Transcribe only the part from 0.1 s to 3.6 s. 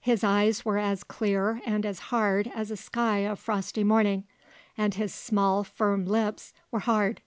eyes were as clear and as hard as a sky of